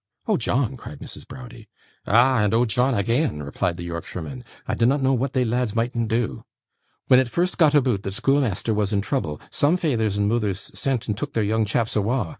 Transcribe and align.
'Oh, 0.27 0.35
John!' 0.35 0.77
cried 0.77 0.97
Mrs. 0.97 1.27
Browdie. 1.27 1.69
'Ah! 2.07 2.39
and 2.43 2.55
Oh, 2.55 2.65
John 2.65 2.95
agean,' 2.95 3.43
replied 3.43 3.77
the 3.77 3.83
Yorkshireman. 3.83 4.43
'I 4.67 4.73
dinnot 4.73 5.03
know 5.03 5.13
what 5.13 5.33
they 5.33 5.45
lads 5.45 5.75
mightn't 5.75 6.07
do. 6.07 6.43
When 7.07 7.19
it 7.19 7.27
first 7.29 7.59
got 7.59 7.75
aboot 7.75 8.01
that 8.01 8.13
schoolmeasther 8.15 8.73
was 8.73 8.91
in 8.93 9.01
trouble, 9.01 9.39
some 9.51 9.77
feythers 9.77 10.17
and 10.17 10.27
moothers 10.27 10.71
sent 10.75 11.07
and 11.07 11.15
took 11.15 11.33
their 11.33 11.43
young 11.43 11.65
chaps 11.65 11.95
awa'. 11.95 12.29